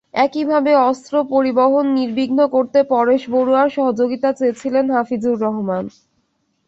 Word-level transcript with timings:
একইভাবে 0.19 0.71
অস্ত্র 0.89 1.13
পরিবহন 1.31 1.85
নির্বিঘ্ন 1.97 2.39
করতে 2.55 2.79
পরেশ 2.91 3.21
বড়ুয়ার 3.33 3.69
সহযোগিতা 3.77 4.29
চেয়েছিলেন 4.39 4.85
হাফিজুর 4.95 5.37
রহমান। 5.45 5.85